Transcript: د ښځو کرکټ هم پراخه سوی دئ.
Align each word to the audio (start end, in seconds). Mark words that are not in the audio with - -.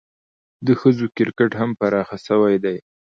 د 0.65 0.67
ښځو 0.81 1.05
کرکټ 1.17 1.51
هم 1.59 1.69
پراخه 1.79 2.17
سوی 2.27 2.55
دئ. 2.63 2.77